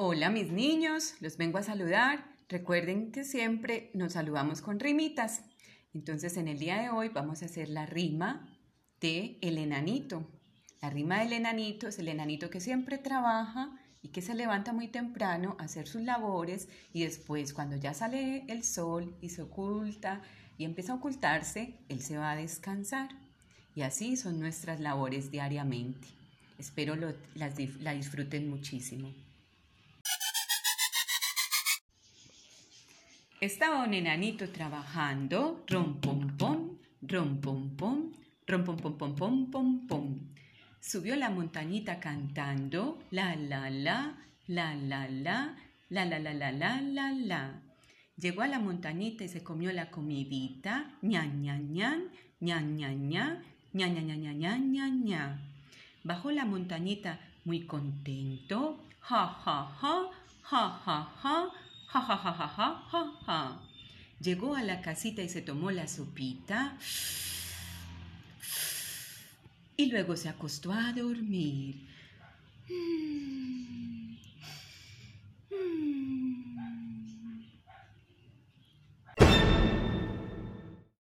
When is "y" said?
14.00-14.10, 16.92-17.02, 19.20-19.30, 20.58-20.64, 23.74-23.82, 49.22-49.28, 65.22-65.28, 69.76-69.86